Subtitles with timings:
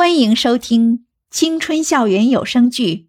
[0.00, 2.84] 欢迎收听青春校园有声剧《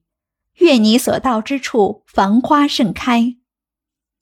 [0.55, 3.21] 愿你所到之处繁花盛开》，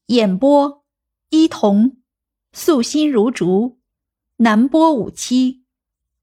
[0.05, 0.83] 演播：
[1.31, 1.97] 伊童，
[2.51, 3.79] 素心如竹，
[4.35, 5.63] 南波五七，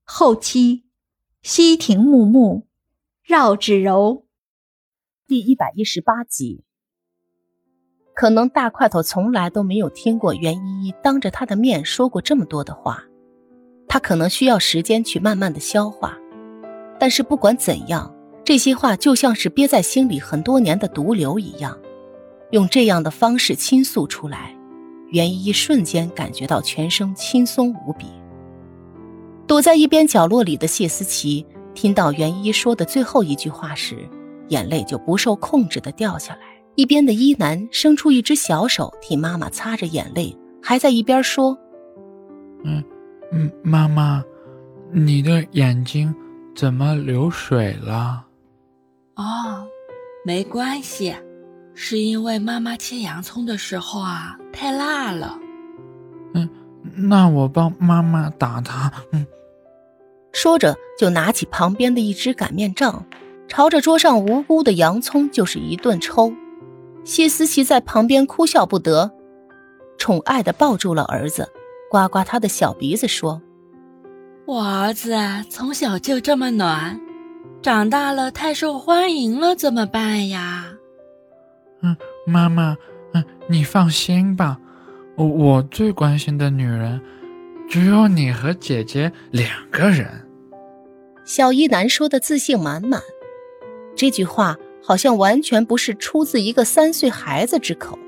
[0.05, 0.85] 后期：
[1.43, 2.69] 西亭木木，
[3.25, 4.29] 绕指柔。
[5.27, 6.63] 第一百一十八集。
[8.15, 13.03] 可能大块头从来都没有听过袁依依当着他的面说过这么多的话，
[13.89, 16.17] 他可能需要时间去慢慢的消化。
[16.99, 18.15] 但是不管怎样，
[18.45, 21.77] 这些话就像是憋在心里很多年的毒瘤一样，
[22.53, 24.57] 用这样的方式倾诉出来，
[25.11, 28.07] 袁依依瞬间感觉到全身轻松无比。
[29.47, 33.97] 躲在一边角落里的谢思琪听到袁依依说的最后一句话时，
[34.49, 36.41] 眼泪就不受控制的掉下来。
[36.75, 41.57] 一边的伊南伸出一只小手替妈妈擦着眼泪，还在一边说
[42.65, 42.85] ：“嗯
[43.33, 44.23] 嗯，妈妈，
[44.93, 46.15] 你的眼睛
[46.57, 48.25] 怎么流水了
[49.15, 49.67] ？”“哦，
[50.25, 51.15] 没关系，
[51.75, 55.39] 是因为妈妈切洋葱的时候啊太辣了。
[56.35, 56.49] ”“嗯，
[56.95, 59.27] 那我帮妈妈打它。”嗯，
[60.33, 63.05] 说着就拿起旁边的一只擀面杖，
[63.49, 66.33] 朝着桌上无辜的洋葱就是一顿抽。
[67.05, 69.13] 谢思琪在旁边哭笑不得，
[69.97, 71.49] 宠爱的抱住了儿子，
[71.91, 73.41] 刮刮他的小鼻子，说
[74.47, 75.17] ：“我儿子
[75.51, 77.01] 从小就这么暖，
[77.61, 80.73] 长大了太受欢迎了，怎么办呀
[81.83, 82.77] ？”“嗯，妈妈，
[83.13, 84.57] 嗯，你放心吧，
[85.17, 87.01] 我我最关心的女人，
[87.69, 90.09] 只有你和姐姐两个人。”
[91.27, 93.01] 小一男说的自信满满，
[93.97, 94.57] 这句话。
[94.83, 97.99] 好像完全不是出自一个三岁孩子之口，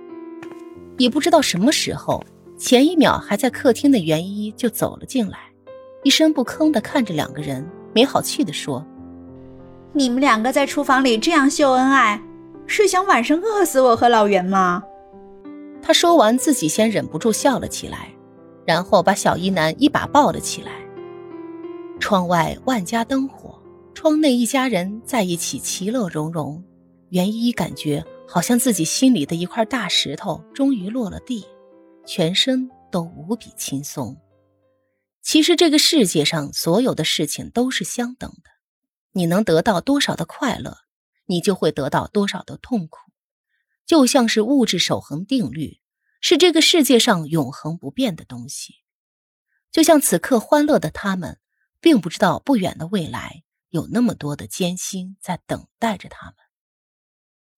[0.97, 2.25] 也不知道什么时候，
[2.56, 5.41] 前一秒还在客厅的袁依依就走了进来，
[6.04, 8.84] 一声不吭的看着两个人，没好气的说
[9.92, 12.22] ：“你们两个在厨房里这样秀恩爱，
[12.66, 14.82] 是想晚上饿死我和老袁吗？”
[15.82, 18.09] 他说完，自己先忍不住笑了起来，
[18.64, 20.72] 然后把小一男一把抱了起来。
[21.98, 23.59] 窗外万家灯火，
[23.92, 26.62] 窗内一家人在一起，其乐融融。
[27.10, 31.44] 袁依依感觉好像自己心里的一块大石头终于落了地，
[32.04, 34.16] 全身都无比轻松。
[35.28, 38.50] 其实这个世界上所有的事情都是相等的，
[39.12, 40.78] 你能得到多少的快乐，
[41.27, 42.99] 你就会得到多少的痛苦，
[43.84, 45.83] 就像是物质守恒定律，
[46.22, 48.77] 是这个世界上永恒不变的东西。
[49.71, 51.39] 就像此刻欢乐的他们，
[51.78, 56.37] 并不知道不远的未来有那么多的艰辛在等待着他们。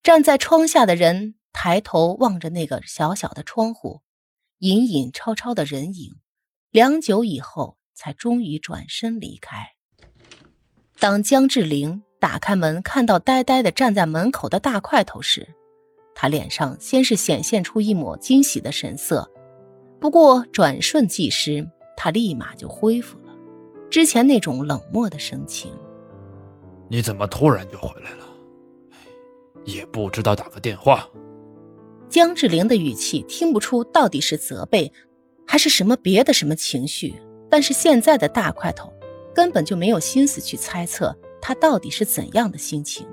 [0.02, 4.02] 站在窗下的人抬头望着那个小小的窗户，
[4.58, 6.16] 隐隐绰绰的人影，
[6.72, 9.66] 良久以后才终于转身离开。
[11.00, 15.48] 当江志玲打开门看到呆呆的站在门口的大块头时，
[16.14, 19.28] 他脸上先是显现出一抹惊喜的神色，
[19.98, 23.34] 不过转瞬即逝，他立马就恢复了
[23.90, 25.76] 之前那种冷漠的神情。
[26.88, 28.24] 你怎么突然就回来了？
[29.64, 31.08] 也不知道打个电话。
[32.08, 34.92] 江志玲的语气听不出到底是责备，
[35.50, 37.12] 还是什么别的什么情绪。
[37.50, 38.88] 但是现在的大块头
[39.34, 41.12] 根本就没有心思去猜测
[41.42, 43.04] 他到底是怎样的心情，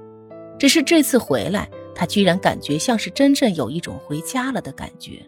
[0.59, 5.27] 只是这次回来，他居然感觉像是真正有一种回家了的感觉。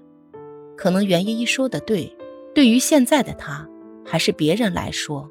[0.77, 2.15] 可能袁依依说的对，
[2.53, 3.67] 对于现在的他，
[4.05, 5.27] 还是别人来说，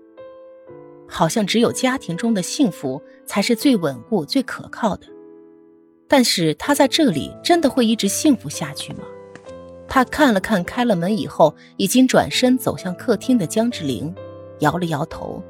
[1.06, 5.06] 好像只有家庭中的幸福才是最稳固、最可靠的。
[6.08, 9.04] 但是他在这里真的会一直幸福下去吗？
[9.88, 14.14] 他看了看开了门以后已经转身走向客厅的江志玲，
[14.60, 15.42] 摇了摇头。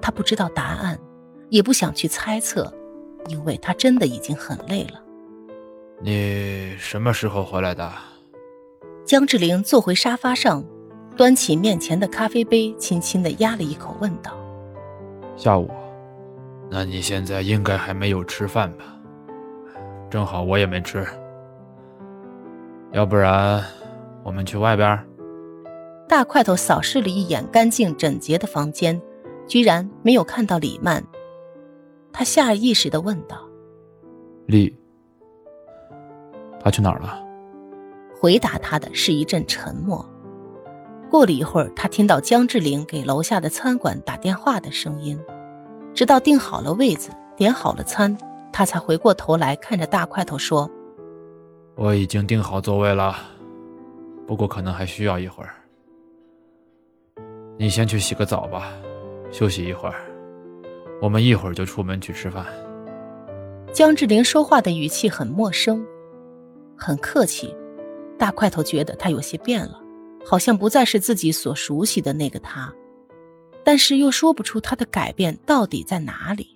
[0.00, 0.98] 他不知道答案，
[1.50, 2.72] 也不想去猜测，
[3.28, 5.02] 因为他真的已经很累了。
[6.00, 7.92] 你什么时候回来的？
[9.04, 10.64] 江志玲坐回沙发上，
[11.16, 14.36] 端起面前的咖啡杯，轻轻的压了一口，问道
[15.36, 15.70] ：“下午？
[16.70, 18.84] 那你现在应该还没有吃饭吧？”
[20.10, 21.06] 正好我也没吃，
[22.96, 23.62] 要不然
[24.24, 24.98] 我们去外边。
[26.08, 28.98] 大块头扫视了一眼干净整洁的房间，
[29.46, 31.04] 居然没有看到李曼。
[32.10, 33.36] 他下意识的问道
[34.48, 34.74] ：“李，
[36.58, 37.22] 他去哪儿了？”
[38.18, 40.02] 回答他的是一阵沉默。
[41.10, 45.20] 过了一会儿，他听到江志玲给楼下的餐馆打电话的声音，
[45.92, 48.16] 直到订好了位子，点好了餐。
[48.50, 50.70] 他才回过头来看着大块头说
[51.76, 53.14] ：“我已经订好座位了，
[54.26, 55.54] 不过可能还需要一会儿。
[57.58, 58.72] 你先去洗个澡吧，
[59.30, 59.94] 休息一会儿。
[61.02, 62.46] 我们一会儿就出门去吃饭。
[63.74, 65.84] 江志玲说话的语气很陌生，
[66.78, 67.54] 很客气。
[68.18, 69.78] 大块头觉得他有些变了，
[70.24, 72.72] 好像不再是自己所熟悉的那个他，
[73.62, 76.55] 但是又说不出他的改变到底在哪里。